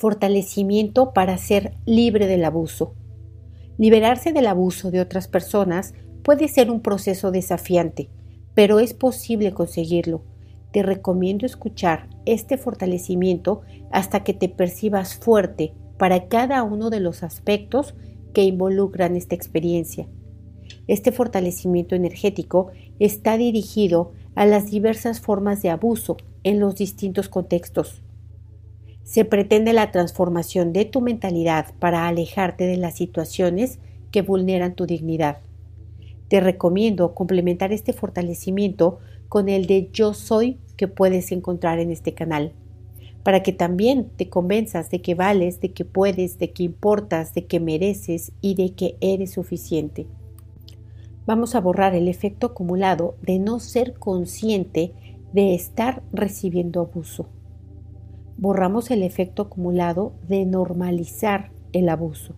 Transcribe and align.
Fortalecimiento 0.00 1.12
para 1.12 1.36
ser 1.36 1.74
libre 1.84 2.26
del 2.26 2.46
abuso. 2.46 2.94
Liberarse 3.76 4.32
del 4.32 4.46
abuso 4.46 4.90
de 4.90 4.98
otras 4.98 5.28
personas 5.28 5.92
puede 6.22 6.48
ser 6.48 6.70
un 6.70 6.80
proceso 6.80 7.30
desafiante, 7.30 8.08
pero 8.54 8.80
es 8.80 8.94
posible 8.94 9.52
conseguirlo. 9.52 10.22
Te 10.72 10.82
recomiendo 10.82 11.44
escuchar 11.44 12.08
este 12.24 12.56
fortalecimiento 12.56 13.60
hasta 13.92 14.24
que 14.24 14.32
te 14.32 14.48
percibas 14.48 15.16
fuerte 15.16 15.74
para 15.98 16.28
cada 16.28 16.62
uno 16.62 16.88
de 16.88 17.00
los 17.00 17.22
aspectos 17.22 17.94
que 18.32 18.44
involucran 18.44 19.16
esta 19.16 19.34
experiencia. 19.34 20.08
Este 20.86 21.12
fortalecimiento 21.12 21.94
energético 21.94 22.70
está 23.00 23.36
dirigido 23.36 24.12
a 24.34 24.46
las 24.46 24.70
diversas 24.70 25.20
formas 25.20 25.60
de 25.60 25.68
abuso 25.68 26.16
en 26.42 26.58
los 26.58 26.76
distintos 26.76 27.28
contextos 27.28 28.02
se 29.04 29.24
pretende 29.24 29.72
la 29.72 29.90
transformación 29.90 30.72
de 30.72 30.84
tu 30.84 31.00
mentalidad 31.00 31.74
para 31.78 32.06
alejarte 32.06 32.66
de 32.66 32.76
las 32.76 32.94
situaciones 32.94 33.78
que 34.10 34.22
vulneran 34.22 34.74
tu 34.74 34.86
dignidad. 34.86 35.38
Te 36.28 36.40
recomiendo 36.40 37.14
complementar 37.14 37.72
este 37.72 37.92
fortalecimiento 37.92 38.98
con 39.28 39.48
el 39.48 39.66
de 39.66 39.90
yo 39.92 40.14
soy 40.14 40.58
que 40.76 40.88
puedes 40.88 41.32
encontrar 41.32 41.80
en 41.80 41.90
este 41.90 42.14
canal, 42.14 42.52
para 43.22 43.42
que 43.42 43.52
también 43.52 44.10
te 44.16 44.28
convenzas 44.28 44.90
de 44.90 45.02
que 45.02 45.14
vales, 45.14 45.60
de 45.60 45.72
que 45.72 45.84
puedes, 45.84 46.38
de 46.38 46.52
que 46.52 46.62
importas, 46.62 47.34
de 47.34 47.46
que 47.46 47.60
mereces 47.60 48.32
y 48.40 48.54
de 48.54 48.74
que 48.74 48.96
eres 49.00 49.32
suficiente. 49.32 50.06
Vamos 51.26 51.54
a 51.54 51.60
borrar 51.60 51.94
el 51.94 52.08
efecto 52.08 52.48
acumulado 52.48 53.16
de 53.22 53.38
no 53.38 53.60
ser 53.60 53.94
consciente 53.94 54.92
de 55.32 55.54
estar 55.54 56.02
recibiendo 56.12 56.80
abuso 56.80 57.26
borramos 58.40 58.90
el 58.90 59.02
efecto 59.02 59.42
acumulado 59.42 60.14
de 60.26 60.46
normalizar 60.46 61.52
el 61.74 61.90
abuso. 61.90 62.34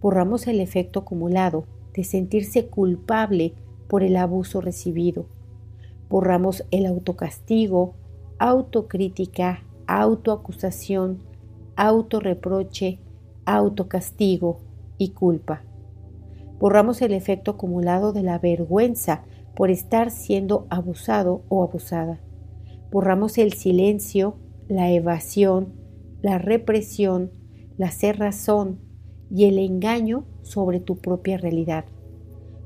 Borramos 0.00 0.48
el 0.48 0.60
efecto 0.60 0.98
acumulado 1.00 1.66
de 1.94 2.02
sentirse 2.02 2.66
culpable 2.66 3.54
por 3.88 4.02
el 4.02 4.16
abuso 4.16 4.60
recibido. 4.60 5.26
Borramos 6.08 6.64
el 6.72 6.84
autocastigo, 6.84 7.94
autocrítica, 8.40 9.62
autoacusación, 9.86 11.22
autorreproche, 11.76 12.98
autocastigo 13.44 14.58
y 14.98 15.10
culpa. 15.10 15.62
Borramos 16.58 17.02
el 17.02 17.12
efecto 17.12 17.52
acumulado 17.52 18.12
de 18.12 18.24
la 18.24 18.40
vergüenza 18.40 19.22
por 19.54 19.70
estar 19.70 20.10
siendo 20.10 20.66
abusado 20.70 21.42
o 21.48 21.62
abusada. 21.62 22.18
Borramos 22.90 23.38
el 23.38 23.52
silencio 23.52 24.34
la 24.68 24.90
evasión, 24.90 25.74
la 26.22 26.38
represión, 26.38 27.32
la 27.76 27.90
cerrazón 27.90 28.80
y 29.30 29.46
el 29.46 29.58
engaño 29.58 30.24
sobre 30.42 30.80
tu 30.80 30.98
propia 30.98 31.38
realidad. 31.38 31.84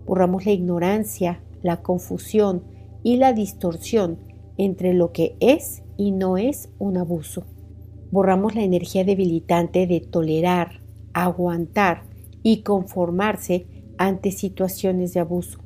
Borramos 0.07 0.47
la 0.47 0.53
ignorancia, 0.53 1.43
la 1.63 1.83
confusión 1.83 2.65
y 3.03 3.17
la 3.17 3.33
distorsión 3.33 4.19
entre 4.59 4.95
lo 4.95 5.13
que 5.13 5.37
es 5.41 5.83
y 5.97 6.13
no 6.13 6.37
es 6.37 6.71
un 6.79 6.97
abuso. 6.97 7.45
Borramos 8.11 8.55
la 8.55 8.63
energía 8.63 9.05
debilitante 9.05 9.87
de 9.87 10.01
tolerar, 10.01 10.83
aguantar 11.15 12.05
y 12.43 12.63
conformarse 12.63 13.67
ante 13.99 14.31
situaciones 14.33 15.15
de 15.15 15.21
abuso. 15.21 15.59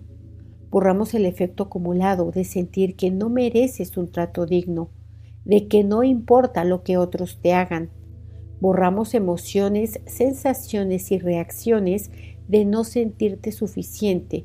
Borramos 0.71 1.15
el 1.15 1.25
efecto 1.25 1.65
acumulado 1.65 2.31
de 2.31 2.45
sentir 2.45 2.97
que 2.97 3.11
no 3.11 3.31
mereces 3.31 3.97
un 3.97 4.11
trato 4.11 4.47
digno, 4.47 4.91
de 5.47 5.69
que 5.69 5.85
no 5.85 6.05
importa 6.05 6.65
lo 6.65 6.83
que 6.83 6.99
otros 6.99 7.39
te 7.41 7.55
hagan. 7.55 7.89
Borramos 8.61 9.15
emociones, 9.15 10.01
sensaciones 10.07 11.11
y 11.13 11.19
reacciones 11.19 12.11
de 12.49 12.65
no 12.65 12.85
sentirte 12.85 13.53
suficiente 13.53 14.45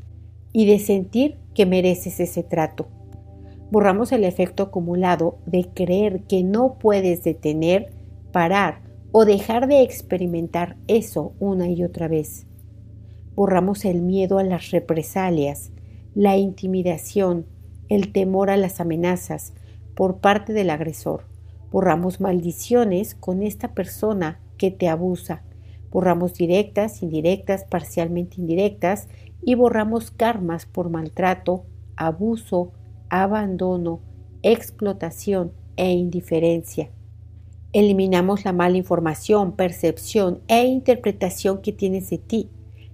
y 0.54 0.66
de 0.66 0.80
sentir 0.80 1.38
que 1.54 1.66
mereces 1.66 2.20
ese 2.20 2.44
trato. 2.44 2.88
Borramos 3.72 4.12
el 4.12 4.24
efecto 4.24 4.64
acumulado 4.64 5.38
de 5.46 5.70
creer 5.74 6.24
que 6.24 6.44
no 6.44 6.78
puedes 6.78 7.24
detener, 7.24 7.94
parar 8.32 8.82
o 9.12 9.26
dejar 9.26 9.68
de 9.68 9.82
experimentar 9.82 10.78
eso 10.88 11.34
una 11.40 11.68
y 11.68 11.84
otra 11.84 12.08
vez. 12.08 12.46
Borramos 13.34 13.86
el 13.86 14.02
miedo 14.02 14.38
a 14.38 14.44
las 14.44 14.72
represalias, 14.72 15.72
la 16.14 16.38
intimidación, 16.38 17.46
el 17.88 18.12
temor 18.12 18.50
a 18.50 18.58
las 18.58 18.82
amenazas, 18.82 19.54
por 20.02 20.18
parte 20.18 20.52
del 20.52 20.72
agresor. 20.72 21.28
Borramos 21.72 22.22
maldiciones 22.22 23.14
con 23.14 23.44
esta 23.44 23.76
persona 23.76 24.40
que 24.58 24.72
te 24.72 24.90
abusa. 24.90 25.44
Borramos 25.92 26.34
directas, 26.34 27.04
indirectas, 27.04 27.66
parcialmente 27.66 28.42
indirectas 28.42 29.10
y 29.44 29.54
borramos 29.54 30.10
karmas 30.10 30.66
por 30.66 30.90
maltrato, 30.90 31.66
abuso, 31.98 32.72
abandono, 33.12 34.00
explotación 34.42 35.52
e 35.76 35.92
indiferencia. 35.92 36.90
Eliminamos 37.72 38.44
la 38.44 38.54
mala 38.54 38.78
información, 38.78 39.52
percepción 39.52 40.40
e 40.48 40.66
interpretación 40.66 41.62
que 41.62 41.74
tienes 41.74 42.10
de 42.10 42.18
ti, 42.18 42.50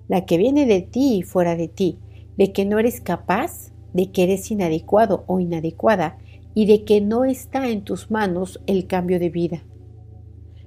la 0.10 0.26
que 0.26 0.38
viene 0.38 0.66
de 0.66 0.82
ti 0.82 1.20
y 1.20 1.24
fuera 1.24 1.56
de 1.56 1.70
ti, 1.70 2.00
de 2.36 2.52
que 2.52 2.66
no 2.66 2.80
eres 2.80 3.00
capaz, 3.00 3.72
de 3.94 4.12
que 4.12 4.24
eres 4.24 4.52
inadecuado 4.52 5.24
o 5.28 5.40
inadecuada, 5.40 6.18
y 6.58 6.66
de 6.66 6.86
que 6.86 7.02
no 7.02 7.24
está 7.24 7.70
en 7.70 7.84
tus 7.84 8.10
manos 8.10 8.60
el 8.66 8.88
cambio 8.88 9.20
de 9.20 9.30
vida. 9.30 9.62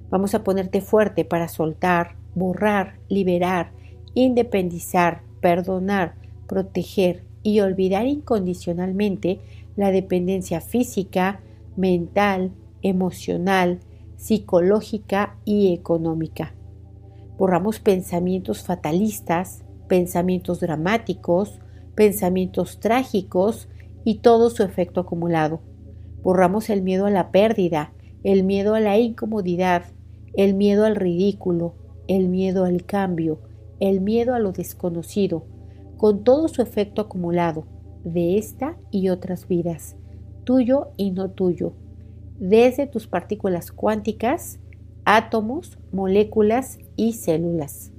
Vamos 0.09 0.33
a 0.33 0.41
ponerte 0.41 0.79
fuerte 0.79 1.25
para 1.25 1.49
soltar, 1.49 2.15
borrar, 2.33 3.01
liberar, 3.09 3.73
independizar, 4.13 5.23
perdonar, 5.41 6.15
proteger 6.47 7.25
y 7.43 7.59
olvidar 7.59 8.05
incondicionalmente 8.05 9.41
la 9.75 9.91
dependencia 9.91 10.61
física, 10.61 11.41
mental, 11.75 12.53
emocional, 12.81 13.81
psicológica 14.15 15.35
y 15.43 15.73
económica. 15.73 16.53
Borramos 17.37 17.81
pensamientos 17.81 18.63
fatalistas, 18.63 19.65
pensamientos 19.89 20.61
dramáticos, 20.61 21.59
pensamientos 21.95 22.79
trágicos 22.79 23.67
y 24.05 24.19
todo 24.19 24.49
su 24.49 24.63
efecto 24.63 25.01
acumulado. 25.01 25.59
Borramos 26.23 26.69
el 26.69 26.81
miedo 26.81 27.05
a 27.05 27.09
la 27.11 27.31
pérdida, 27.31 27.93
el 28.23 28.43
miedo 28.43 28.75
a 28.75 28.79
la 28.79 28.97
incomodidad, 28.97 29.83
el 30.33 30.53
miedo 30.53 30.85
al 30.85 30.95
ridículo, 30.95 31.73
el 32.07 32.29
miedo 32.29 32.65
al 32.65 32.85
cambio, 32.85 33.39
el 33.79 34.01
miedo 34.01 34.33
a 34.35 34.39
lo 34.39 34.51
desconocido, 34.51 35.45
con 35.97 36.23
todo 36.23 36.47
su 36.47 36.61
efecto 36.61 37.01
acumulado 37.01 37.65
de 38.03 38.37
esta 38.37 38.77
y 38.91 39.09
otras 39.09 39.47
vidas, 39.47 39.95
tuyo 40.43 40.89
y 40.97 41.11
no 41.11 41.31
tuyo, 41.31 41.73
desde 42.39 42.87
tus 42.87 43.07
partículas 43.07 43.71
cuánticas, 43.71 44.59
átomos, 45.05 45.77
moléculas 45.91 46.79
y 46.95 47.13
células. 47.13 47.91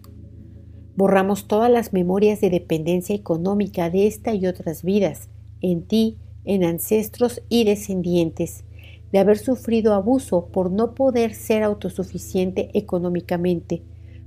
Borramos 0.95 1.49
todas 1.49 1.71
las 1.71 1.93
memorias 1.93 2.41
de 2.41 2.51
dependencia 2.51 3.15
económica 3.15 3.89
de 3.89 4.07
esta 4.07 4.35
y 4.35 4.47
otras 4.47 4.83
vidas, 4.83 5.31
en 5.61 5.83
ti, 5.83 6.19
en 6.45 6.65
ancestros 6.65 7.43
y 7.49 7.65
descendientes, 7.65 8.65
de 9.13 9.19
haber 9.19 9.39
sufrido 9.39 9.95
abuso 9.95 10.47
por 10.47 10.71
no 10.71 10.95
poder 10.95 11.35
ser 11.35 11.63
autosuficiente 11.63 12.71
económicamente. 12.75 13.83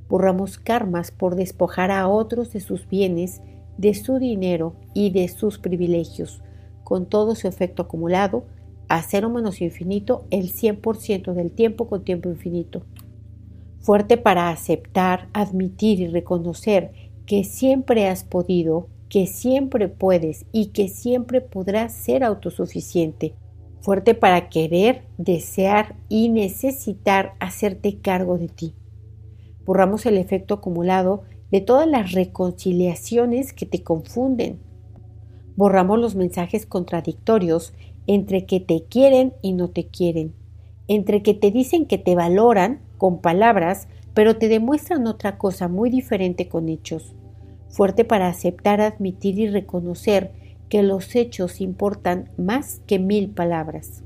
Borramos 0.08 0.60
karmas 0.60 1.12
por 1.12 1.36
despojar 1.36 1.92
a 1.92 2.08
otros 2.08 2.54
de 2.54 2.60
sus 2.60 2.88
bienes, 2.88 3.42
de 3.78 3.94
su 3.96 4.20
dinero 4.20 4.76
y 4.94 5.10
de 5.10 5.28
sus 5.28 5.58
privilegios, 5.58 6.42
con 6.84 7.08
todo 7.08 7.36
su 7.36 7.48
efecto 7.48 7.82
acumulado, 7.84 8.46
a 8.88 9.02
cero 9.02 9.30
menos 9.30 9.62
infinito 9.62 10.26
el 10.30 10.54
100% 10.54 11.34
del 11.34 11.52
tiempo 11.52 11.88
con 11.88 12.04
tiempo 12.04 12.30
infinito. 12.30 12.84
Fuerte 13.80 14.18
para 14.18 14.50
aceptar, 14.50 15.28
admitir 15.34 16.00
y 16.00 16.08
reconocer 16.08 16.92
que 17.26 17.44
siempre 17.44 18.08
has 18.08 18.24
podido 18.24 18.88
que 19.16 19.28
siempre 19.28 19.88
puedes 19.88 20.46
y 20.52 20.74
que 20.74 20.90
siempre 20.90 21.40
podrás 21.40 21.94
ser 21.94 22.22
autosuficiente. 22.22 23.34
Fuerte 23.80 24.14
para 24.14 24.50
querer, 24.50 25.06
desear 25.18 25.96
y 26.10 26.28
necesitar 26.28 27.36
hacerte 27.40 28.02
cargo 28.02 28.38
de 28.38 28.50
ti. 28.50 28.74
Borramos 29.66 30.06
el 30.06 30.18
efecto 30.18 30.56
acumulado 30.56 31.24
de 31.50 31.62
todas 31.62 31.88
las 31.88 32.12
reconciliaciones 32.12 33.54
que 33.54 33.66
te 33.66 33.84
confunden. 33.84 34.60
Borramos 35.56 35.98
los 35.98 36.16
mensajes 36.16 36.66
contradictorios 36.66 37.74
entre 38.08 38.46
que 38.46 38.60
te 38.60 38.84
quieren 38.84 39.32
y 39.42 39.54
no 39.54 39.70
te 39.70 39.88
quieren, 39.88 40.36
entre 40.90 41.24
que 41.24 41.34
te 41.34 41.52
dicen 41.52 41.86
que 41.86 41.98
te 41.98 42.16
valoran 42.16 42.82
con 42.98 43.22
palabras, 43.22 43.88
pero 44.14 44.36
te 44.36 44.50
demuestran 44.50 45.08
otra 45.08 45.38
cosa 45.38 45.70
muy 45.70 45.90
diferente 45.90 46.50
con 46.50 46.68
hechos 46.68 47.16
fuerte 47.76 48.06
para 48.06 48.30
aceptar, 48.30 48.80
admitir 48.80 49.38
y 49.38 49.50
reconocer 49.50 50.32
que 50.70 50.82
los 50.82 51.14
hechos 51.14 51.60
importan 51.60 52.30
más 52.38 52.80
que 52.88 53.00
mil 53.00 53.32
palabras. 53.32 54.02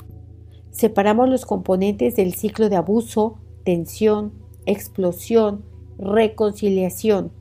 Separamos 0.72 1.30
los 1.30 1.46
componentes 1.46 2.16
del 2.16 2.34
ciclo 2.34 2.70
de 2.70 2.78
abuso, 2.78 3.38
tensión, 3.64 4.34
explosión, 4.66 5.64
reconciliación. 6.00 7.32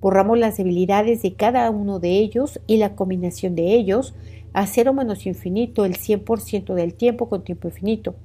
Borramos 0.00 0.38
las 0.40 0.56
debilidades 0.56 1.22
de 1.22 1.34
cada 1.34 1.70
uno 1.70 2.00
de 2.00 2.18
ellos 2.18 2.60
y 2.66 2.78
la 2.78 2.96
combinación 2.96 3.54
de 3.54 3.74
ellos 3.74 4.16
a 4.54 4.66
cero 4.66 4.92
menos 4.92 5.24
infinito 5.24 5.84
el 5.84 5.94
100% 5.94 6.74
del 6.74 6.94
tiempo 6.94 7.28
con 7.28 7.44
tiempo 7.44 7.68
infinito. 7.68 8.16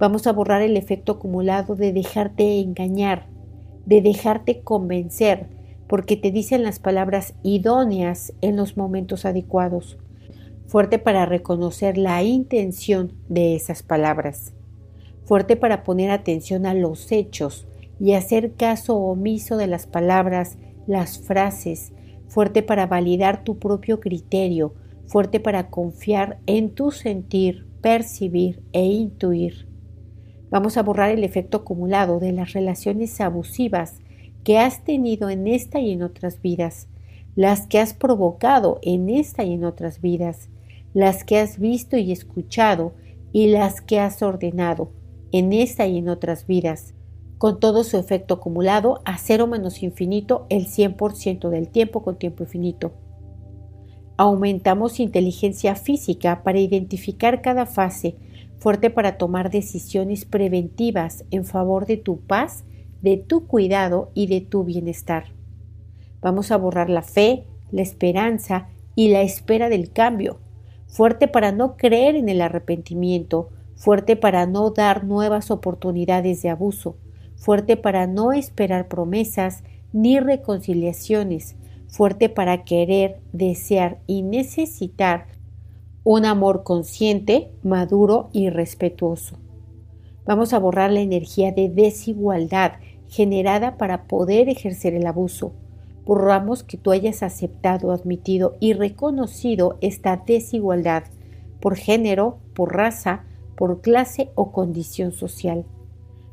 Vamos 0.00 0.26
a 0.26 0.32
borrar 0.32 0.60
el 0.60 0.76
efecto 0.76 1.12
acumulado 1.12 1.76
de 1.76 1.92
dejarte 1.92 2.58
engañar, 2.58 3.28
de 3.84 4.02
dejarte 4.02 4.62
convencer, 4.62 5.55
porque 5.88 6.16
te 6.16 6.30
dicen 6.30 6.62
las 6.62 6.78
palabras 6.78 7.34
idóneas 7.42 8.32
en 8.40 8.56
los 8.56 8.76
momentos 8.76 9.24
adecuados. 9.24 9.98
Fuerte 10.66 10.98
para 10.98 11.26
reconocer 11.26 11.96
la 11.96 12.22
intención 12.22 13.12
de 13.28 13.54
esas 13.54 13.82
palabras. 13.82 14.52
Fuerte 15.24 15.56
para 15.56 15.84
poner 15.84 16.10
atención 16.10 16.66
a 16.66 16.74
los 16.74 17.12
hechos 17.12 17.66
y 18.00 18.12
hacer 18.12 18.54
caso 18.54 18.96
omiso 18.96 19.56
de 19.56 19.68
las 19.68 19.86
palabras, 19.86 20.58
las 20.86 21.18
frases. 21.18 21.92
Fuerte 22.28 22.62
para 22.62 22.86
validar 22.86 23.44
tu 23.44 23.58
propio 23.58 24.00
criterio. 24.00 24.74
Fuerte 25.06 25.38
para 25.38 25.70
confiar 25.70 26.38
en 26.46 26.70
tu 26.70 26.90
sentir, 26.90 27.66
percibir 27.80 28.62
e 28.72 28.84
intuir. 28.84 29.68
Vamos 30.50 30.76
a 30.76 30.82
borrar 30.82 31.10
el 31.10 31.22
efecto 31.22 31.58
acumulado 31.58 32.18
de 32.18 32.32
las 32.32 32.52
relaciones 32.52 33.20
abusivas 33.20 34.00
que 34.46 34.60
has 34.60 34.84
tenido 34.84 35.28
en 35.28 35.48
esta 35.48 35.80
y 35.80 35.90
en 35.90 36.04
otras 36.04 36.40
vidas, 36.40 36.86
las 37.34 37.66
que 37.66 37.80
has 37.80 37.94
provocado 37.94 38.78
en 38.80 39.10
esta 39.10 39.42
y 39.42 39.52
en 39.52 39.64
otras 39.64 40.00
vidas, 40.00 40.50
las 40.94 41.24
que 41.24 41.40
has 41.40 41.58
visto 41.58 41.96
y 41.96 42.12
escuchado 42.12 42.92
y 43.32 43.48
las 43.48 43.80
que 43.80 43.98
has 43.98 44.22
ordenado 44.22 44.92
en 45.32 45.52
esta 45.52 45.88
y 45.88 45.98
en 45.98 46.08
otras 46.08 46.46
vidas, 46.46 46.94
con 47.38 47.58
todo 47.58 47.82
su 47.82 47.98
efecto 47.98 48.34
acumulado 48.34 49.02
a 49.04 49.18
cero 49.18 49.48
menos 49.48 49.82
infinito 49.82 50.46
el 50.48 50.68
100% 50.68 51.48
del 51.48 51.68
tiempo 51.68 52.04
con 52.04 52.16
tiempo 52.16 52.44
infinito. 52.44 52.92
Aumentamos 54.16 55.00
inteligencia 55.00 55.74
física 55.74 56.44
para 56.44 56.60
identificar 56.60 57.42
cada 57.42 57.66
fase 57.66 58.14
fuerte 58.60 58.90
para 58.90 59.18
tomar 59.18 59.50
decisiones 59.50 60.24
preventivas 60.24 61.24
en 61.32 61.44
favor 61.44 61.84
de 61.86 61.96
tu 61.96 62.20
paz, 62.20 62.64
de 63.06 63.18
tu 63.18 63.46
cuidado 63.46 64.10
y 64.14 64.26
de 64.26 64.40
tu 64.40 64.64
bienestar. 64.64 65.26
Vamos 66.20 66.50
a 66.50 66.56
borrar 66.56 66.90
la 66.90 67.02
fe, 67.02 67.44
la 67.70 67.82
esperanza 67.82 68.66
y 68.96 69.10
la 69.10 69.22
espera 69.22 69.68
del 69.68 69.92
cambio, 69.92 70.40
fuerte 70.88 71.28
para 71.28 71.52
no 71.52 71.76
creer 71.76 72.16
en 72.16 72.28
el 72.28 72.40
arrepentimiento, 72.40 73.50
fuerte 73.76 74.16
para 74.16 74.46
no 74.46 74.70
dar 74.70 75.04
nuevas 75.04 75.52
oportunidades 75.52 76.42
de 76.42 76.48
abuso, 76.48 76.96
fuerte 77.36 77.76
para 77.76 78.08
no 78.08 78.32
esperar 78.32 78.88
promesas 78.88 79.62
ni 79.92 80.18
reconciliaciones, 80.18 81.54
fuerte 81.86 82.28
para 82.28 82.64
querer, 82.64 83.20
desear 83.32 84.00
y 84.08 84.22
necesitar 84.22 85.28
un 86.02 86.24
amor 86.24 86.64
consciente, 86.64 87.52
maduro 87.62 88.30
y 88.32 88.50
respetuoso. 88.50 89.38
Vamos 90.24 90.52
a 90.52 90.58
borrar 90.58 90.90
la 90.90 91.02
energía 91.02 91.52
de 91.52 91.68
desigualdad 91.68 92.72
generada 93.08 93.76
para 93.76 94.04
poder 94.04 94.48
ejercer 94.48 94.94
el 94.94 95.06
abuso. 95.06 95.52
Borramos 96.04 96.62
que 96.62 96.76
tú 96.76 96.92
hayas 96.92 97.22
aceptado, 97.22 97.90
admitido 97.90 98.56
y 98.60 98.72
reconocido 98.72 99.76
esta 99.80 100.16
desigualdad 100.16 101.04
por 101.60 101.76
género, 101.76 102.38
por 102.54 102.74
raza, 102.74 103.24
por 103.56 103.80
clase 103.80 104.30
o 104.34 104.52
condición 104.52 105.12
social. 105.12 105.64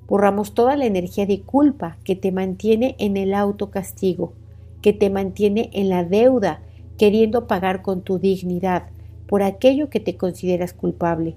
Borramos 0.07 0.53
toda 0.53 0.75
la 0.75 0.85
energía 0.85 1.25
de 1.25 1.41
culpa 1.41 1.97
que 2.03 2.15
te 2.15 2.31
mantiene 2.31 2.95
en 2.99 3.17
el 3.17 3.33
autocastigo, 3.33 4.33
que 4.81 4.93
te 4.93 5.09
mantiene 5.09 5.69
en 5.73 5.89
la 5.89 6.03
deuda, 6.03 6.61
queriendo 6.97 7.47
pagar 7.47 7.81
con 7.81 8.01
tu 8.01 8.19
dignidad, 8.19 8.89
por 9.27 9.41
aquello 9.41 9.89
que 9.89 9.99
te 9.99 10.17
consideras 10.17 10.73
culpable. 10.73 11.35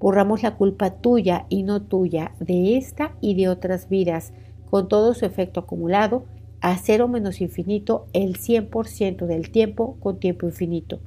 Borramos 0.00 0.42
la 0.42 0.56
culpa 0.56 0.90
tuya 0.90 1.46
y 1.48 1.64
no 1.64 1.82
tuya 1.82 2.34
de 2.38 2.76
esta 2.76 3.16
y 3.20 3.34
de 3.34 3.48
otras 3.48 3.88
vidas, 3.88 4.32
con 4.74 4.88
todo 4.88 5.14
su 5.14 5.24
efecto 5.24 5.60
acumulado, 5.60 6.24
a 6.60 6.76
cero 6.78 7.06
menos 7.06 7.40
infinito 7.40 8.08
el 8.12 8.36
100% 8.36 9.26
del 9.26 9.50
tiempo 9.52 9.96
con 10.00 10.18
tiempo 10.18 10.46
infinito. 10.46 10.98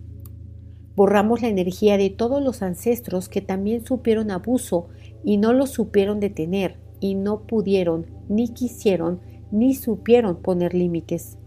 Borramos 0.96 1.42
la 1.42 1.50
energía 1.50 1.98
de 1.98 2.10
todos 2.10 2.42
los 2.42 2.62
ancestros 2.62 3.28
que 3.28 3.42
también 3.42 3.86
supieron 3.86 4.31
abuso 4.31 4.88
y 5.22 5.36
no 5.36 5.52
lo 5.52 5.68
supieron 5.68 6.22
detener 6.22 6.78
y 7.02 7.16
no 7.16 7.42
pudieron, 7.42 8.06
ni 8.30 8.48
quisieron, 8.48 9.19
ni 9.52 9.75
supieron 9.75 10.38
poner 10.38 10.74
límites. 10.74 11.38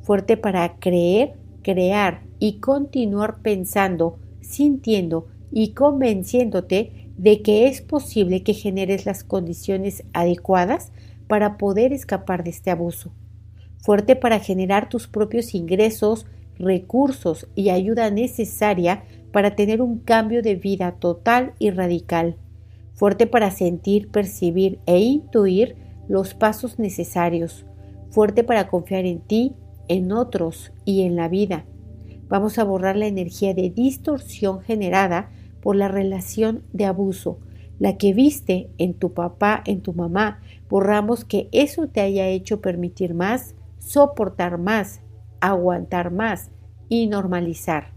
Fuerte 0.00 0.38
para 0.38 0.76
creer, 0.76 1.34
crear 1.60 2.22
y 2.38 2.60
continuar 2.60 3.42
pensando, 3.42 4.16
sintiendo 4.40 5.26
y 5.50 5.74
convenciéndote 5.74 7.10
de 7.18 7.42
que 7.42 7.66
es 7.66 7.82
posible 7.82 8.42
que 8.42 8.54
generes 8.54 9.04
las 9.04 9.22
condiciones 9.22 10.02
adecuadas 10.14 10.92
para 11.32 11.56
poder 11.56 11.94
escapar 11.94 12.44
de 12.44 12.50
este 12.50 12.70
abuso. 12.70 13.10
Fuerte 13.78 14.16
para 14.16 14.38
generar 14.38 14.90
tus 14.90 15.08
propios 15.08 15.54
ingresos, 15.54 16.26
recursos 16.58 17.48
y 17.54 17.70
ayuda 17.70 18.10
necesaria 18.10 19.04
para 19.32 19.56
tener 19.56 19.80
un 19.80 19.98
cambio 20.00 20.42
de 20.42 20.56
vida 20.56 20.92
total 20.92 21.54
y 21.58 21.70
radical. 21.70 22.36
Fuerte 22.92 23.26
para 23.26 23.50
sentir, 23.50 24.10
percibir 24.10 24.78
e 24.84 24.98
intuir 24.98 25.76
los 26.06 26.34
pasos 26.34 26.78
necesarios. 26.78 27.64
Fuerte 28.10 28.44
para 28.44 28.68
confiar 28.68 29.06
en 29.06 29.20
ti, 29.20 29.54
en 29.88 30.12
otros 30.12 30.70
y 30.84 31.00
en 31.00 31.16
la 31.16 31.28
vida 31.28 31.64
Vamos 32.32 32.58
a 32.58 32.64
borrar 32.64 32.96
la 32.96 33.06
energía 33.06 33.52
de 33.52 33.68
distorsión 33.68 34.62
generada 34.62 35.28
por 35.60 35.76
la 35.76 35.88
relación 35.88 36.62
de 36.72 36.86
abuso, 36.86 37.40
la 37.78 37.96
que 37.96 38.12
viste 38.12 38.70
en 38.78 38.94
tu 38.94 39.12
papá, 39.12 39.62
en 39.66 39.80
tu 39.80 39.92
mamá. 39.92 40.40
Borramos 40.68 41.24
que 41.24 41.48
eso 41.52 41.88
te 41.88 42.00
haya 42.00 42.28
hecho 42.28 42.60
permitir 42.60 43.14
más, 43.14 43.54
soportar 43.78 44.58
más, 44.58 45.00
aguantar 45.40 46.10
más 46.10 46.50
y 46.88 47.06
normalizar. 47.06 47.92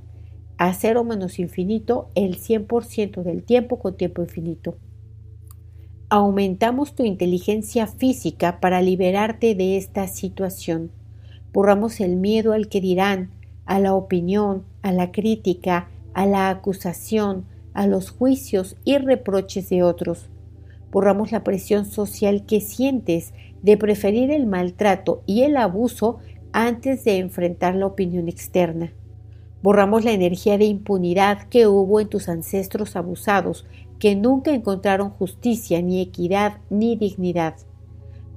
A 0.57 0.73
cero 0.73 1.03
menos 1.03 1.37
infinito 1.39 2.09
el 2.15 2.37
100% 2.37 3.23
del 3.23 3.43
tiempo 3.43 3.77
con 3.77 3.97
tiempo 3.97 4.21
infinito. 4.21 4.77
Aumentamos 6.09 6.95
tu 6.95 7.03
inteligencia 7.03 7.87
física 7.87 8.59
para 8.59 8.81
liberarte 8.81 9.55
de 9.55 9.75
esta 9.75 10.07
situación. 10.07 10.91
Borramos 11.51 11.99
el 11.99 12.15
miedo 12.15 12.53
al 12.53 12.69
que 12.69 12.79
dirán, 12.79 13.31
a 13.65 13.79
la 13.79 13.93
opinión, 13.93 14.63
a 14.81 14.91
la 14.91 15.11
crítica, 15.11 15.89
a 16.13 16.25
la 16.25 16.49
acusación, 16.49 17.45
a 17.75 17.85
los 17.85 18.09
juicios 18.09 18.75
y 18.83 18.97
reproches 18.97 19.69
de 19.69 19.83
otros. 19.83 20.29
Borramos 20.91 21.31
la 21.31 21.43
presión 21.43 21.85
social 21.85 22.45
que 22.45 22.61
sientes 22.61 23.33
de 23.61 23.77
preferir 23.77 24.31
el 24.31 24.47
maltrato 24.47 25.21
y 25.25 25.41
el 25.41 25.57
abuso 25.57 26.17
antes 26.53 27.03
de 27.03 27.17
enfrentar 27.17 27.75
la 27.75 27.85
opinión 27.85 28.29
externa. 28.29 28.93
Borramos 29.61 30.05
la 30.05 30.13
energía 30.13 30.57
de 30.57 30.65
impunidad 30.65 31.49
que 31.49 31.67
hubo 31.67 31.99
en 31.99 32.07
tus 32.07 32.29
ancestros 32.29 32.95
abusados, 32.95 33.65
que 33.99 34.15
nunca 34.15 34.51
encontraron 34.53 35.09
justicia, 35.09 35.81
ni 35.81 36.01
equidad, 36.01 36.59
ni 36.69 36.95
dignidad. 36.95 37.55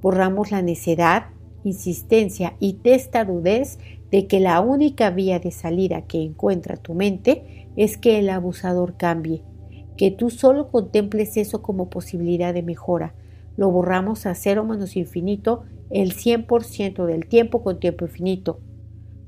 Borramos 0.01 0.51
la 0.51 0.61
necedad, 0.61 1.27
insistencia 1.63 2.55
y 2.59 2.73
testarudez 2.73 3.77
de 4.11 4.27
que 4.27 4.39
la 4.39 4.59
única 4.59 5.11
vía 5.11 5.39
de 5.39 5.51
salida 5.51 6.01
que 6.01 6.21
encuentra 6.21 6.77
tu 6.77 6.93
mente 6.93 7.58
es 7.79 7.97
que 7.97 8.19
el 8.19 8.29
abusador 8.29 8.97
cambie, 8.97 9.43
que 9.97 10.11
tú 10.11 10.29
solo 10.29 10.69
contemples 10.69 11.37
eso 11.37 11.61
como 11.61 11.89
posibilidad 11.89 12.53
de 12.53 12.61
mejora. 12.61 13.13
Lo 13.57 13.71
borramos 13.71 14.25
a 14.25 14.35
cero 14.35 14.63
menos 14.63 14.95
infinito 14.95 15.63
el 15.89 16.13
100% 16.13 17.05
del 17.05 17.25
tiempo 17.27 17.63
con 17.63 17.79
tiempo 17.79 18.05
infinito. 18.05 18.59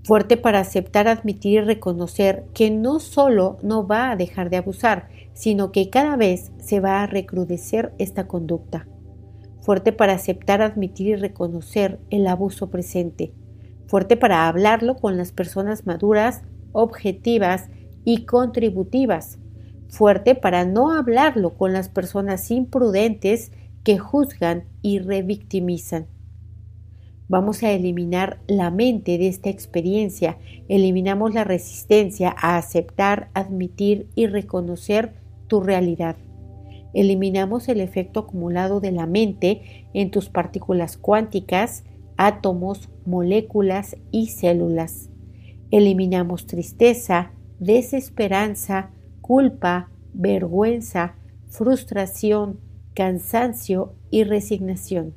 Fuerte 0.04 0.38
para 0.38 0.60
aceptar, 0.60 1.08
admitir 1.08 1.54
y 1.54 1.62
reconocer 1.62 2.46
que 2.54 2.70
no 2.70 3.00
solo 3.00 3.58
no 3.64 3.88
va 3.88 4.12
a 4.12 4.16
dejar 4.16 4.50
de 4.50 4.58
abusar, 4.58 5.08
sino 5.34 5.72
que 5.72 5.90
cada 5.90 6.16
vez 6.16 6.52
se 6.60 6.80
va 6.80 7.02
a 7.02 7.08
recrudecer 7.08 7.94
esta 7.98 8.28
conducta. 8.28 8.88
Fuerte 9.62 9.92
para 9.92 10.14
aceptar, 10.14 10.62
admitir 10.62 11.08
y 11.08 11.16
reconocer 11.16 12.00
el 12.10 12.28
abuso 12.28 12.70
presente 12.70 13.34
fuerte 13.92 14.16
para 14.16 14.48
hablarlo 14.48 14.96
con 14.96 15.18
las 15.18 15.34
personas 15.34 15.86
maduras, 15.86 16.44
objetivas 16.72 17.68
y 18.04 18.26
contributivas, 18.26 19.40
fuerte 19.90 20.36
para 20.36 20.66
no 20.66 20.92
hablarlo 20.92 21.56
con 21.56 21.74
las 21.74 21.90
personas 21.90 22.50
imprudentes 22.52 23.52
que 23.84 23.98
juzgan 23.98 24.66
y 24.82 25.00
revictimizan. 25.00 26.08
Vamos 27.28 27.64
a 27.64 27.72
eliminar 27.72 28.42
la 28.48 28.72
mente 28.72 29.18
de 29.18 29.28
esta 29.28 29.50
experiencia, 29.50 30.38
eliminamos 30.68 31.34
la 31.34 31.46
resistencia 31.46 32.36
a 32.38 32.58
aceptar, 32.58 33.30
admitir 33.34 34.10
y 34.16 34.28
reconocer 34.28 35.14
tu 35.48 35.62
realidad. 35.62 36.18
Eliminamos 36.94 37.70
el 37.70 37.80
efecto 37.80 38.22
acumulado 38.22 38.82
de 38.82 38.92
la 38.92 39.06
mente 39.06 39.88
en 39.94 40.12
tus 40.12 40.30
partículas 40.30 40.98
cuánticas, 40.98 41.86
átomos, 42.18 42.90
moléculas 43.06 43.96
y 44.12 44.28
células. 44.28 45.10
Eliminamos 45.72 46.48
tristeza, 46.48 47.32
desesperanza, 47.62 48.90
culpa, 49.22 49.88
vergüenza, 50.14 51.14
frustración, 51.48 52.60
cansancio 52.96 53.94
y 54.10 54.24
resignación. 54.24 55.14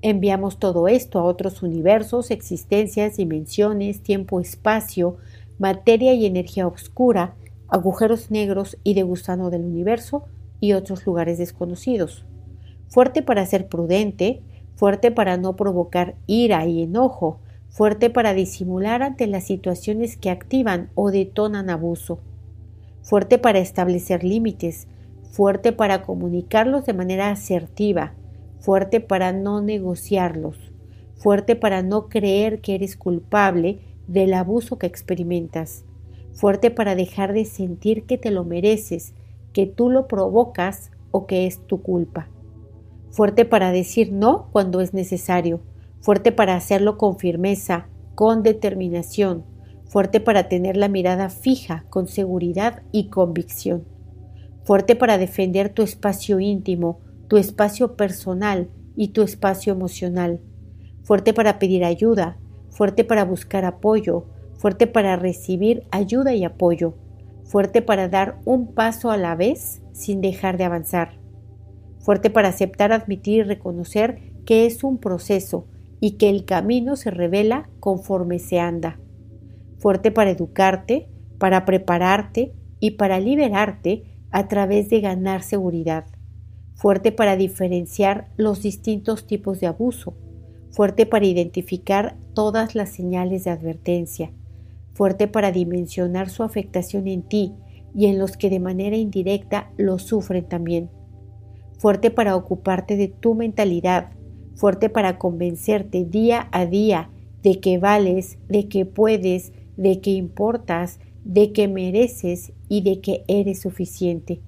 Enviamos 0.00 0.58
todo 0.58 0.88
esto 0.88 1.18
a 1.18 1.24
otros 1.24 1.62
universos, 1.62 2.30
existencias, 2.30 3.18
dimensiones, 3.18 4.00
tiempo, 4.02 4.40
espacio, 4.40 5.18
materia 5.58 6.14
y 6.14 6.24
energía 6.24 6.66
oscura, 6.66 7.34
agujeros 7.68 8.30
negros 8.30 8.78
y 8.82 8.94
de 8.94 9.02
gusano 9.02 9.50
del 9.50 9.64
universo 9.64 10.24
y 10.60 10.72
otros 10.72 11.04
lugares 11.04 11.36
desconocidos. 11.36 12.24
Fuerte 12.88 13.20
para 13.20 13.44
ser 13.44 13.68
prudente, 13.68 14.40
fuerte 14.74 15.10
para 15.10 15.36
no 15.36 15.54
provocar 15.54 16.14
ira 16.26 16.64
y 16.64 16.82
enojo, 16.82 17.40
fuerte 17.76 18.08
para 18.08 18.32
disimular 18.32 19.02
ante 19.02 19.26
las 19.26 19.44
situaciones 19.44 20.16
que 20.16 20.30
activan 20.30 20.88
o 20.94 21.10
detonan 21.10 21.68
abuso, 21.68 22.20
fuerte 23.02 23.36
para 23.36 23.58
establecer 23.58 24.24
límites, 24.24 24.88
fuerte 25.30 25.72
para 25.72 26.00
comunicarlos 26.00 26.86
de 26.86 26.94
manera 26.94 27.28
asertiva, 27.28 28.14
fuerte 28.60 29.02
para 29.02 29.34
no 29.34 29.60
negociarlos, 29.60 30.56
fuerte 31.16 31.54
para 31.54 31.82
no 31.82 32.08
creer 32.08 32.62
que 32.62 32.76
eres 32.76 32.96
culpable 32.96 33.80
del 34.06 34.32
abuso 34.32 34.78
que 34.78 34.86
experimentas, 34.86 35.84
fuerte 36.32 36.70
para 36.70 36.94
dejar 36.94 37.34
de 37.34 37.44
sentir 37.44 38.04
que 38.04 38.16
te 38.16 38.30
lo 38.30 38.44
mereces, 38.44 39.12
que 39.52 39.66
tú 39.66 39.90
lo 39.90 40.08
provocas 40.08 40.92
o 41.10 41.26
que 41.26 41.46
es 41.46 41.58
tu 41.66 41.82
culpa, 41.82 42.30
fuerte 43.10 43.44
para 43.44 43.70
decir 43.70 44.12
no 44.12 44.48
cuando 44.50 44.80
es 44.80 44.94
necesario, 44.94 45.60
fuerte 46.06 46.30
para 46.30 46.54
hacerlo 46.54 46.98
con 46.98 47.18
firmeza, 47.18 47.88
con 48.14 48.44
determinación, 48.44 49.44
fuerte 49.86 50.20
para 50.20 50.48
tener 50.48 50.76
la 50.76 50.86
mirada 50.86 51.30
fija, 51.30 51.84
con 51.90 52.06
seguridad 52.06 52.84
y 52.92 53.08
convicción, 53.08 53.82
fuerte 54.62 54.94
para 54.94 55.18
defender 55.18 55.68
tu 55.68 55.82
espacio 55.82 56.38
íntimo, 56.38 57.00
tu 57.26 57.38
espacio 57.38 57.96
personal 57.96 58.68
y 58.94 59.08
tu 59.08 59.22
espacio 59.22 59.72
emocional, 59.72 60.38
fuerte 61.02 61.34
para 61.34 61.58
pedir 61.58 61.84
ayuda, 61.84 62.36
fuerte 62.70 63.02
para 63.02 63.24
buscar 63.24 63.64
apoyo, 63.64 64.26
fuerte 64.54 64.86
para 64.86 65.16
recibir 65.16 65.88
ayuda 65.90 66.34
y 66.34 66.44
apoyo, 66.44 66.94
fuerte 67.42 67.82
para 67.82 68.08
dar 68.08 68.38
un 68.44 68.74
paso 68.74 69.10
a 69.10 69.16
la 69.16 69.34
vez 69.34 69.82
sin 69.90 70.20
dejar 70.20 70.56
de 70.56 70.62
avanzar, 70.62 71.18
fuerte 71.98 72.30
para 72.30 72.50
aceptar, 72.50 72.92
admitir 72.92 73.38
y 73.38 73.42
reconocer 73.42 74.20
que 74.44 74.66
es 74.66 74.84
un 74.84 74.98
proceso 74.98 75.66
y 76.00 76.12
que 76.12 76.28
el 76.28 76.44
camino 76.44 76.96
se 76.96 77.10
revela 77.10 77.68
conforme 77.80 78.38
se 78.38 78.60
anda, 78.60 78.98
fuerte 79.78 80.10
para 80.10 80.30
educarte, 80.30 81.08
para 81.38 81.64
prepararte 81.64 82.52
y 82.80 82.92
para 82.92 83.20
liberarte 83.20 84.04
a 84.30 84.48
través 84.48 84.88
de 84.90 85.00
ganar 85.00 85.42
seguridad, 85.42 86.06
fuerte 86.74 87.12
para 87.12 87.36
diferenciar 87.36 88.28
los 88.36 88.62
distintos 88.62 89.26
tipos 89.26 89.60
de 89.60 89.66
abuso, 89.66 90.14
fuerte 90.70 91.06
para 91.06 91.26
identificar 91.26 92.16
todas 92.34 92.74
las 92.74 92.90
señales 92.90 93.44
de 93.44 93.50
advertencia, 93.50 94.32
fuerte 94.92 95.26
para 95.28 95.52
dimensionar 95.52 96.28
su 96.28 96.42
afectación 96.42 97.08
en 97.08 97.22
ti 97.22 97.54
y 97.94 98.06
en 98.06 98.18
los 98.18 98.36
que 98.36 98.50
de 98.50 98.60
manera 98.60 98.96
indirecta 98.96 99.70
lo 99.78 99.98
sufren 99.98 100.46
también, 100.46 100.90
fuerte 101.78 102.10
para 102.10 102.36
ocuparte 102.36 102.96
de 102.96 103.08
tu 103.08 103.34
mentalidad, 103.34 104.10
fuerte 104.56 104.88
para 104.88 105.18
convencerte 105.18 106.04
día 106.04 106.48
a 106.50 106.66
día 106.66 107.10
de 107.42 107.60
que 107.60 107.78
vales, 107.78 108.38
de 108.48 108.68
que 108.68 108.86
puedes, 108.86 109.52
de 109.76 110.00
que 110.00 110.10
importas, 110.10 110.98
de 111.24 111.52
que 111.52 111.68
mereces 111.68 112.52
y 112.68 112.80
de 112.82 113.00
que 113.00 113.24
eres 113.28 113.60
suficiente. 113.60 114.40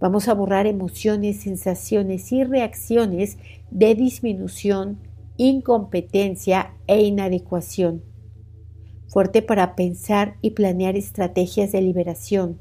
Vamos 0.00 0.28
a 0.28 0.34
borrar 0.34 0.66
emociones, 0.66 1.40
sensaciones 1.40 2.32
y 2.32 2.42
reacciones 2.42 3.38
de 3.70 3.94
disminución, 3.94 4.98
incompetencia 5.36 6.74
e 6.86 7.02
inadecuación. 7.02 8.02
Fuerte 9.08 9.42
para 9.42 9.74
pensar 9.74 10.36
y 10.40 10.50
planear 10.50 10.96
estrategias 10.96 11.72
de 11.72 11.82
liberación. 11.82 12.58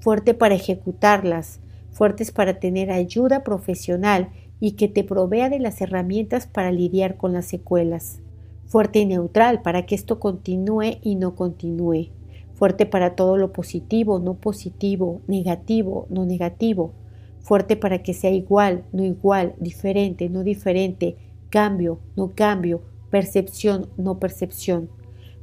Fuerte 0.00 0.34
para 0.34 0.54
ejecutarlas. 0.54 1.60
Fuertes 1.92 2.32
para 2.32 2.58
tener 2.58 2.90
ayuda 2.90 3.44
profesional 3.44 4.30
y 4.64 4.72
que 4.72 4.86
te 4.86 5.02
provea 5.02 5.48
de 5.50 5.58
las 5.58 5.80
herramientas 5.80 6.46
para 6.46 6.70
lidiar 6.70 7.16
con 7.16 7.32
las 7.32 7.46
secuelas. 7.46 8.20
Fuerte 8.64 9.00
y 9.00 9.06
neutral 9.06 9.60
para 9.60 9.86
que 9.86 9.96
esto 9.96 10.20
continúe 10.20 10.98
y 11.02 11.16
no 11.16 11.34
continúe. 11.34 12.10
Fuerte 12.54 12.86
para 12.86 13.16
todo 13.16 13.36
lo 13.36 13.52
positivo, 13.52 14.20
no 14.20 14.34
positivo, 14.34 15.20
negativo, 15.26 16.06
no 16.10 16.24
negativo. 16.26 16.92
Fuerte 17.40 17.74
para 17.74 18.04
que 18.04 18.14
sea 18.14 18.30
igual, 18.30 18.84
no 18.92 19.02
igual, 19.02 19.56
diferente, 19.58 20.28
no 20.28 20.44
diferente, 20.44 21.16
cambio, 21.50 21.98
no 22.14 22.30
cambio, 22.36 22.82
percepción, 23.10 23.88
no 23.96 24.20
percepción. 24.20 24.90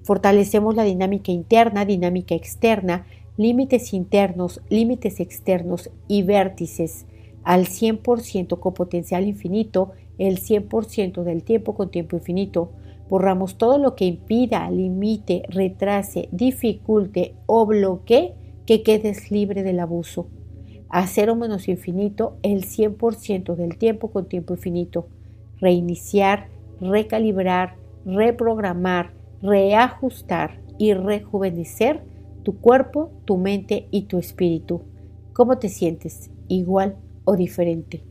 Fortalecemos 0.02 0.78
la 0.78 0.84
dinámica 0.86 1.34
interna, 1.34 1.84
dinámica 1.84 2.36
externa, 2.36 3.06
límites 3.36 3.94
internos, 3.94 4.62
límites 4.70 5.20
externos 5.20 5.90
y 6.08 6.24
vértices 6.24 7.06
al 7.50 7.66
100% 7.66 8.60
con 8.60 8.76
potencial 8.76 9.26
infinito, 9.26 9.94
el 10.20 10.38
100% 10.38 11.24
del 11.24 11.44
tiempo 11.44 11.74
con 11.74 11.90
tiempo 11.90 12.16
infinito. 12.16 12.74
Borramos 13.10 13.58
todo 13.58 13.80
lo 13.80 13.96
que 13.96 14.06
impida, 14.06 14.70
limite, 14.70 15.42
retrase, 15.50 16.30
dificulte 16.32 17.34
o 17.48 17.66
bloquee 17.66 18.36
que 18.68 18.84
quedes 18.84 19.32
libre 19.32 19.64
del 19.64 19.80
abuso. 19.80 20.28
A 20.90 21.08
cero 21.08 21.36
menos 21.36 21.68
infinito, 21.70 22.38
el 22.44 22.66
100% 22.66 23.56
del 23.56 23.78
tiempo 23.78 24.12
con 24.12 24.30
tiempo 24.30 24.54
infinito 24.54 25.08
reiniciar, 25.60 26.50
recalibrar, 26.80 27.78
reprogramar, 28.06 29.14
reajustar 29.42 30.62
y 30.78 30.94
rejuvenecer 30.94 32.04
tu 32.44 32.60
cuerpo, 32.60 33.10
tu 33.26 33.38
mente 33.38 33.88
y 33.90 34.04
tu 34.04 34.20
espíritu. 34.20 34.84
¿Cómo 35.34 35.58
te 35.58 35.70
sientes? 35.70 36.30
¿Igual 36.48 36.96
o 37.32 37.36
diferente? 37.36 38.09